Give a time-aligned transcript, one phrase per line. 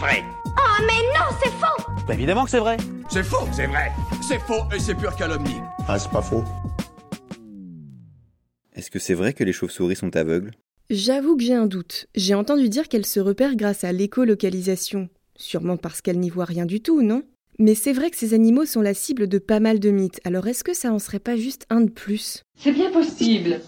[0.00, 0.24] vrai.
[0.46, 2.78] Oh mais non, c'est faux Bah évidemment que c'est vrai.
[3.10, 3.92] C'est faux, c'est vrai.
[4.26, 5.60] C'est faux et c'est pure calomnie.
[5.86, 6.42] Ah, c'est pas faux.
[8.74, 10.52] Est-ce que c'est vrai que les chauves-souris sont aveugles?
[10.88, 12.06] J'avoue que j'ai un doute.
[12.14, 15.08] J'ai entendu dire qu'elles se repèrent grâce à l'écolocalisation.
[15.36, 17.22] Sûrement parce qu'elles n'y voient rien du tout, non?
[17.58, 20.46] Mais c'est vrai que ces animaux sont la cible de pas mal de mythes, alors
[20.48, 22.42] est-ce que ça en serait pas juste un de plus?
[22.56, 23.60] C'est bien possible.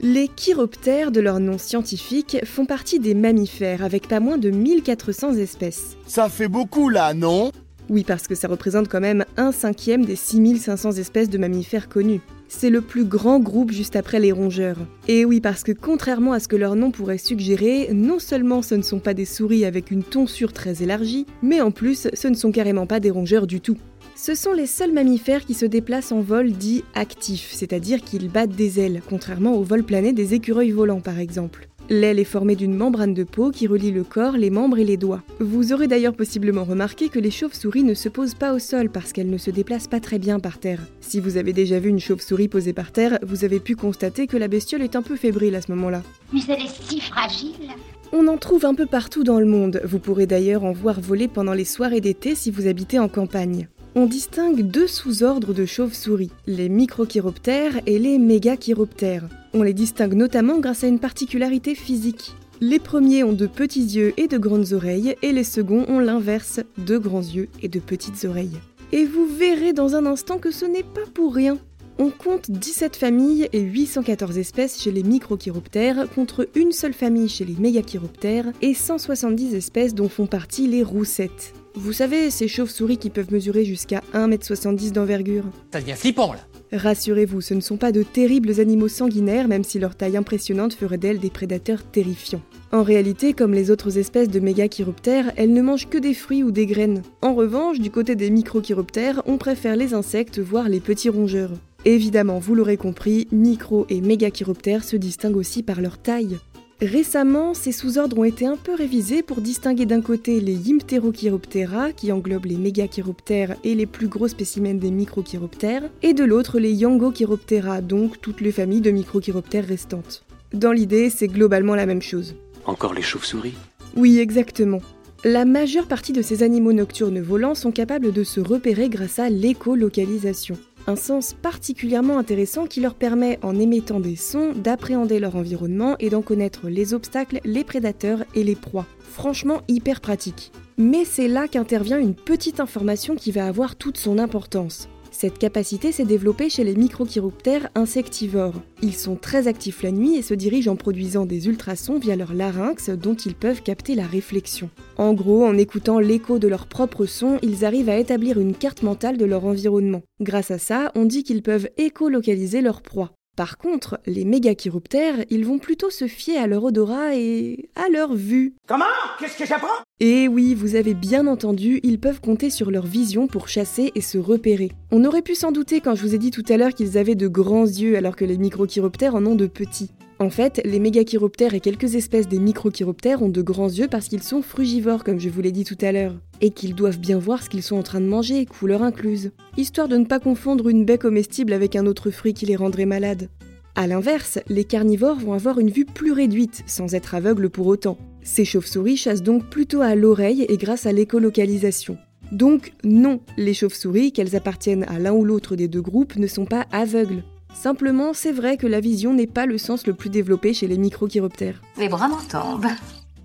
[0.00, 5.34] Les chiroptères, de leur nom scientifique, font partie des mammifères avec pas moins de 1400
[5.34, 5.96] espèces.
[6.06, 7.50] Ça fait beaucoup là, non?
[7.90, 12.20] Oui, parce que ça représente quand même un cinquième des 6500 espèces de mammifères connues.
[12.46, 14.76] C'est le plus grand groupe juste après les rongeurs.
[15.08, 18.76] Et oui, parce que contrairement à ce que leur nom pourrait suggérer, non seulement ce
[18.76, 22.34] ne sont pas des souris avec une tonsure très élargie, mais en plus, ce ne
[22.34, 23.78] sont carrément pas des rongeurs du tout.
[24.20, 28.50] Ce sont les seuls mammifères qui se déplacent en vol dit actif, c'est-à-dire qu'ils battent
[28.50, 31.68] des ailes, contrairement au vol plané des écureuils volants par exemple.
[31.88, 34.96] L'aile est formée d'une membrane de peau qui relie le corps, les membres et les
[34.96, 35.22] doigts.
[35.38, 39.12] Vous aurez d'ailleurs possiblement remarqué que les chauves-souris ne se posent pas au sol parce
[39.12, 40.80] qu'elles ne se déplacent pas très bien par terre.
[41.00, 44.36] Si vous avez déjà vu une chauve-souris posée par terre, vous avez pu constater que
[44.36, 46.02] la bestiole est un peu fébrile à ce moment-là.
[46.32, 47.70] Mais elle est si fragile
[48.12, 51.28] On en trouve un peu partout dans le monde, vous pourrez d'ailleurs en voir voler
[51.28, 53.68] pendant les soirées d'été si vous habitez en campagne.
[53.94, 59.28] On distingue deux sous-ordres de chauves-souris, les microchiroptères et les mégachiroptères.
[59.54, 62.34] On les distingue notamment grâce à une particularité physique.
[62.60, 66.60] Les premiers ont de petits yeux et de grandes oreilles, et les seconds ont l'inverse,
[66.76, 68.58] de grands yeux et de petites oreilles.
[68.92, 71.56] Et vous verrez dans un instant que ce n'est pas pour rien.
[71.98, 77.44] On compte 17 familles et 814 espèces chez les microchiroptères contre une seule famille chez
[77.44, 81.54] les mégachiroptères et 170 espèces dont font partie les roussettes.
[81.80, 85.44] Vous savez, ces chauves-souris qui peuvent mesurer jusqu'à 1m70 d'envergure.
[85.72, 86.40] Ça devient flippant là.
[86.72, 90.98] Rassurez-vous, ce ne sont pas de terribles animaux sanguinaires, même si leur taille impressionnante ferait
[90.98, 92.42] d'elles des prédateurs terrifiants.
[92.72, 96.50] En réalité, comme les autres espèces de mégachiroptères, elles ne mangent que des fruits ou
[96.50, 97.02] des graines.
[97.22, 101.52] En revanche, du côté des microchiroptères, on préfère les insectes, voire les petits rongeurs.
[101.84, 106.38] Évidemment, vous l'aurez compris, micro et mégachiroptères se distinguent aussi par leur taille.
[106.80, 112.12] Récemment, ces sous-ordres ont été un peu révisés pour distinguer d'un côté les Ympterochiroptera, qui
[112.12, 117.80] englobent les mégachiroptères et les plus gros spécimens des microchiroptères, et de l'autre les Yangochiroptera,
[117.80, 120.24] donc toutes les familles de microchiroptères restantes.
[120.54, 122.36] Dans l'idée, c'est globalement la même chose.
[122.64, 123.54] Encore les chauves-souris?
[123.96, 124.80] Oui, exactement.
[125.24, 129.30] La majeure partie de ces animaux nocturnes volants sont capables de se repérer grâce à
[129.30, 130.56] l'écolocalisation
[130.88, 136.08] un sens particulièrement intéressant qui leur permet, en émettant des sons, d'appréhender leur environnement et
[136.08, 138.86] d'en connaître les obstacles, les prédateurs et les proies.
[138.98, 140.50] Franchement hyper pratique.
[140.78, 144.88] Mais c'est là qu'intervient une petite information qui va avoir toute son importance.
[145.20, 148.62] Cette capacité s'est développée chez les microchiroptères insectivores.
[148.82, 152.34] Ils sont très actifs la nuit et se dirigent en produisant des ultrasons via leur
[152.34, 154.70] larynx dont ils peuvent capter la réflexion.
[154.96, 158.84] En gros, en écoutant l'écho de leur propre son, ils arrivent à établir une carte
[158.84, 160.02] mentale de leur environnement.
[160.20, 163.17] Grâce à ça, on dit qu'ils peuvent écolocaliser leur proie.
[163.38, 168.16] Par contre, les mégachiroptères, ils vont plutôt se fier à leur odorat et à leur
[168.16, 168.54] vue.
[168.66, 168.84] Comment?
[169.20, 169.84] Qu'est-ce que j'apprends?
[170.00, 174.00] Et oui, vous avez bien entendu, ils peuvent compter sur leur vision pour chasser et
[174.00, 174.72] se repérer.
[174.90, 177.14] On aurait pu s'en douter quand je vous ai dit tout à l'heure qu'ils avaient
[177.14, 179.92] de grands yeux alors que les microchiroptères en ont de petits.
[180.20, 184.24] En fait, les mégachiroptères et quelques espèces des microchiroptères ont de grands yeux parce qu'ils
[184.24, 187.40] sont frugivores, comme je vous l'ai dit tout à l'heure, et qu'ils doivent bien voir
[187.40, 190.84] ce qu'ils sont en train de manger, couleur incluse, histoire de ne pas confondre une
[190.84, 193.28] baie comestible avec un autre fruit qui les rendrait malades.
[193.76, 197.96] A l'inverse, les carnivores vont avoir une vue plus réduite, sans être aveugles pour autant.
[198.22, 201.96] Ces chauves-souris chassent donc plutôt à l'oreille et grâce à l'écolocalisation.
[202.32, 206.44] Donc non, les chauves-souris, qu'elles appartiennent à l'un ou l'autre des deux groupes, ne sont
[206.44, 207.22] pas aveugles.
[207.54, 210.78] Simplement, c'est vrai que la vision n'est pas le sens le plus développé chez les
[210.78, 211.60] microchiroptères.
[211.78, 212.66] Les bras m'en tombent.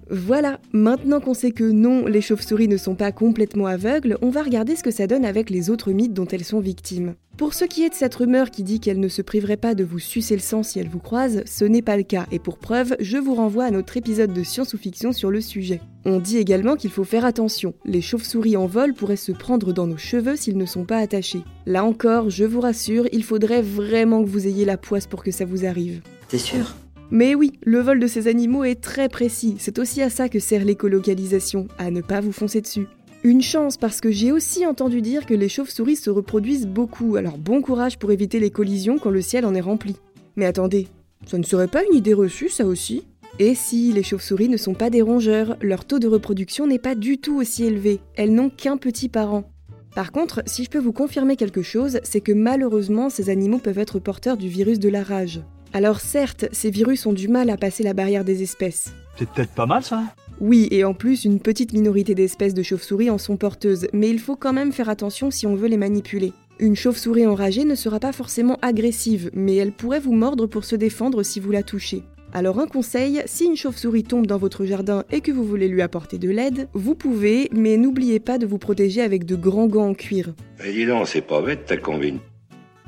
[0.10, 4.44] Voilà, maintenant qu'on sait que non, les chauves-souris ne sont pas complètement aveugles, on va
[4.44, 7.16] regarder ce que ça donne avec les autres mythes dont elles sont victimes.
[7.38, 9.84] Pour ce qui est de cette rumeur qui dit qu'elle ne se priverait pas de
[9.84, 12.58] vous sucer le sang si elle vous croise, ce n'est pas le cas, et pour
[12.58, 15.82] preuve, je vous renvoie à notre épisode de science ou fiction sur le sujet.
[16.06, 19.88] On dit également qu'il faut faire attention, les chauves-souris en vol pourraient se prendre dans
[19.88, 21.44] nos cheveux s'ils ne sont pas attachés.
[21.66, 25.32] Là encore, je vous rassure, il faudrait vraiment que vous ayez la poisse pour que
[25.32, 26.02] ça vous arrive.
[26.28, 26.76] T'es sûr?
[27.10, 30.40] Mais oui, le vol de ces animaux est très précis, c'est aussi à ça que
[30.40, 32.88] sert l'écolocalisation, à ne pas vous foncer dessus.
[33.24, 37.38] Une chance parce que j'ai aussi entendu dire que les chauves-souris se reproduisent beaucoup, alors
[37.38, 39.96] bon courage pour éviter les collisions quand le ciel en est rempli.
[40.36, 40.88] Mais attendez,
[41.26, 43.04] ça ne serait pas une idée reçue ça aussi?
[43.40, 46.94] Et si les chauves-souris ne sont pas des rongeurs, leur taux de reproduction n'est pas
[46.94, 49.50] du tout aussi élevé, elles n'ont qu'un petit parent.
[49.96, 53.80] Par contre, si je peux vous confirmer quelque chose, c'est que malheureusement ces animaux peuvent
[53.80, 55.42] être porteurs du virus de la rage.
[55.74, 58.94] Alors certes, ces virus ont du mal à passer la barrière des espèces.
[59.18, 60.04] C'est peut-être pas mal ça
[60.40, 64.20] Oui, et en plus, une petite minorité d'espèces de chauves-souris en sont porteuses, mais il
[64.20, 66.34] faut quand même faire attention si on veut les manipuler.
[66.60, 70.76] Une chauve-souris enragée ne sera pas forcément agressive, mais elle pourrait vous mordre pour se
[70.76, 72.04] défendre si vous la touchez.
[72.36, 75.84] Alors un conseil, si une chauve-souris tombe dans votre jardin et que vous voulez lui
[75.84, 79.90] apporter de l'aide, vous pouvez, mais n'oubliez pas de vous protéger avec de grands gants
[79.90, 80.34] en cuir.
[80.66, 82.18] Eh dis donc, c'est pas bête ta combine.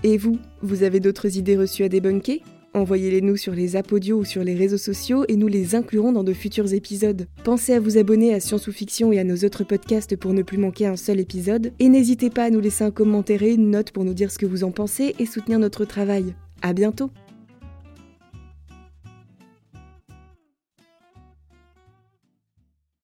[0.02, 2.42] Et vous, vous avez d'autres idées reçues à débunker?
[2.74, 6.24] Envoyez-les nous sur les apodios ou sur les réseaux sociaux et nous les inclurons dans
[6.24, 7.28] de futurs épisodes.
[7.44, 10.42] Pensez à vous abonner à Science ou Fiction et à nos autres podcasts pour ne
[10.42, 11.72] plus manquer un seul épisode.
[11.78, 14.40] Et n'hésitez pas à nous laisser un commentaire et une note pour nous dire ce
[14.40, 16.34] que vous en pensez et soutenir notre travail.
[16.64, 17.12] À bientôt